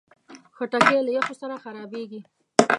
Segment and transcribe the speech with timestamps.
[0.55, 2.21] خټکی له یخو سره خرابېږي.